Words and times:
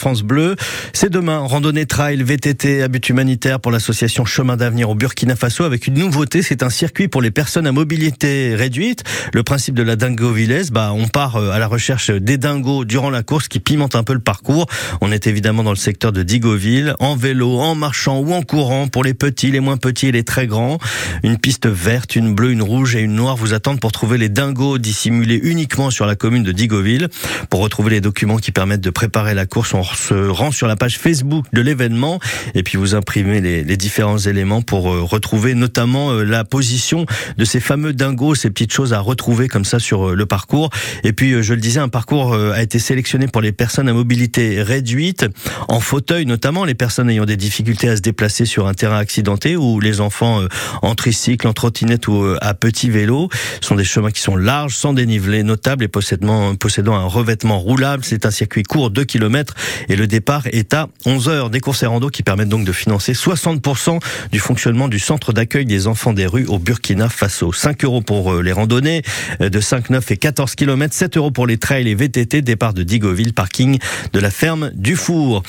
France 0.00 0.22
Bleu. 0.22 0.56
C'est 0.94 1.10
demain, 1.10 1.40
randonnée 1.40 1.84
trail 1.84 2.22
VTT 2.22 2.82
à 2.82 2.88
but 2.88 3.06
humanitaire 3.10 3.60
pour 3.60 3.70
l'association 3.70 4.24
Chemin 4.24 4.56
d'avenir 4.56 4.88
au 4.88 4.94
Burkina 4.94 5.36
Faso 5.36 5.64
avec 5.64 5.86
une 5.86 5.98
nouveauté, 5.98 6.40
c'est 6.40 6.62
un 6.62 6.70
circuit 6.70 7.06
pour 7.06 7.20
les 7.20 7.30
personnes 7.30 7.66
à 7.66 7.72
mobilité 7.72 8.54
réduite. 8.54 9.04
Le 9.34 9.42
principe 9.42 9.74
de 9.74 9.82
la 9.82 9.96
dingo 9.96 10.32
villaise, 10.32 10.70
bah, 10.70 10.92
on 10.94 11.06
part 11.06 11.36
euh, 11.36 11.50
à 11.50 11.58
la 11.58 11.66
recherche 11.66 12.10
des 12.10 12.38
dingos 12.38 12.86
durant 12.86 13.10
la 13.10 13.22
course 13.22 13.46
qui 13.46 13.60
pimente 13.60 13.94
un 13.94 14.02
peu 14.02 14.14
le 14.14 14.20
parcours. 14.20 14.68
On 15.02 15.12
est 15.12 15.26
évidemment 15.26 15.62
dans 15.62 15.70
le 15.70 15.76
secteur 15.76 16.12
de 16.12 16.22
Digoville, 16.22 16.94
en 16.98 17.14
vélo, 17.14 17.58
en 17.58 17.74
marchant 17.74 18.20
ou 18.20 18.32
en 18.32 18.40
courant 18.40 18.88
pour 18.88 19.04
les 19.04 19.12
petits, 19.12 19.50
les 19.50 19.60
moins 19.60 19.76
petits 19.76 20.06
et 20.06 20.12
les 20.12 20.24
très 20.24 20.46
grands. 20.46 20.78
Une 21.22 21.36
piste 21.36 21.66
verte, 21.66 22.16
une 22.16 22.34
bleue, 22.34 22.52
une 22.52 22.62
rouge 22.62 22.96
et 22.96 23.00
une 23.00 23.16
noire 23.16 23.36
vous 23.36 23.52
attendent 23.52 23.80
pour 23.80 23.92
trouver 23.92 24.16
les 24.16 24.30
dingos 24.30 24.78
dissimulés 24.78 25.38
uniquement 25.42 25.90
sur 25.90 26.06
la 26.06 26.16
commune 26.16 26.42
de 26.42 26.52
Digoville. 26.52 27.08
Pour 27.50 27.60
retrouver 27.60 27.90
les 27.90 28.00
documents 28.00 28.38
qui 28.38 28.50
permettent 28.50 28.80
de 28.80 28.88
préparer 28.88 29.34
la 29.34 29.44
course, 29.44 29.74
on 29.74 29.82
se 29.96 30.14
rend 30.28 30.50
sur 30.50 30.66
la 30.66 30.76
page 30.76 30.98
Facebook 30.98 31.46
de 31.52 31.60
l'événement 31.60 32.18
et 32.54 32.62
puis 32.62 32.78
vous 32.78 32.94
imprimez 32.94 33.40
les, 33.40 33.64
les 33.64 33.76
différents 33.76 34.18
éléments 34.18 34.62
pour 34.62 34.92
euh, 34.92 35.02
retrouver 35.02 35.54
notamment 35.54 36.12
euh, 36.12 36.24
la 36.24 36.44
position 36.44 37.06
de 37.38 37.44
ces 37.44 37.60
fameux 37.60 37.92
dingos, 37.92 38.34
ces 38.34 38.50
petites 38.50 38.72
choses 38.72 38.92
à 38.92 39.00
retrouver 39.00 39.48
comme 39.48 39.64
ça 39.64 39.78
sur 39.78 40.10
euh, 40.10 40.14
le 40.14 40.26
parcours. 40.26 40.70
Et 41.04 41.12
puis, 41.12 41.42
je 41.42 41.54
le 41.54 41.60
disais, 41.60 41.80
un 41.80 41.88
parcours 41.88 42.34
a 42.34 42.62
été 42.62 42.78
sélectionné 42.78 43.26
pour 43.26 43.40
les 43.40 43.52
personnes 43.52 43.88
à 43.88 43.92
mobilité 43.92 44.62
réduite, 44.62 45.26
en 45.68 45.80
fauteuil 45.80 46.26
notamment, 46.26 46.64
les 46.64 46.74
personnes 46.74 47.10
ayant 47.10 47.24
des 47.24 47.36
difficultés 47.36 47.88
à 47.88 47.96
se 47.96 48.02
déplacer 48.02 48.44
sur 48.44 48.66
un 48.66 48.74
terrain 48.74 48.98
accidenté 48.98 49.56
ou 49.56 49.80
les 49.80 50.00
enfants 50.00 50.42
en 50.82 50.94
tricycle, 50.94 51.46
en 51.46 51.52
trottinette 51.52 52.08
ou 52.08 52.34
à 52.40 52.54
petit 52.54 52.90
vélo. 52.90 53.28
Ce 53.60 53.68
sont 53.68 53.76
des 53.76 53.84
chemins 53.84 54.10
qui 54.10 54.20
sont 54.20 54.36
larges, 54.36 54.74
sans 54.74 54.92
dénivelé 54.92 55.42
notable 55.42 55.84
et 55.84 55.88
possédant, 55.88 56.54
possédant 56.56 56.94
un 56.94 57.06
revêtement 57.06 57.58
roulable. 57.58 58.04
C'est 58.04 58.26
un 58.26 58.30
circuit 58.30 58.62
court, 58.62 58.90
2 58.90 59.04
km 59.04 59.54
et 59.88 59.96
le 59.96 60.06
départ 60.06 60.46
est 60.52 60.74
à 60.74 60.88
11 61.06 61.28
heures. 61.28 61.50
Des 61.50 61.60
courses 61.60 61.82
et 61.82 61.86
rando 61.86 62.08
qui 62.08 62.22
permettent 62.22 62.48
donc 62.48 62.64
de 62.64 62.72
financer 62.72 63.12
60% 63.12 64.00
du 64.32 64.38
fonctionnement 64.38 64.88
du 64.88 64.98
centre 64.98 65.32
d'accueil 65.32 65.64
des 65.64 65.86
enfants 65.86 66.12
des 66.12 66.26
rues 66.26 66.46
au 66.46 66.58
Burkina 66.58 67.08
Faso. 67.08 67.52
5 67.52 67.84
euros 67.84 68.00
pour 68.00 68.32
euh, 68.32 68.42
les 68.42 68.52
randonnées 68.52 69.02
euh, 69.40 69.48
de 69.48 69.60
5, 69.60 69.90
9 69.90 70.10
et 70.10 70.16
14 70.16 70.54
km, 70.54 70.94
7 70.94 71.16
euros 71.16 71.30
pour 71.30 71.46
les 71.46 71.58
trails 71.58 71.88
et 71.88 71.94
VTT, 71.94 72.42
départ 72.42 72.74
de 72.74 72.82
Digoville, 72.82 73.32
parking 73.32 73.78
de 74.12 74.20
la 74.20 74.30
ferme 74.30 74.70
du 74.74 74.96
Four. 74.96 75.42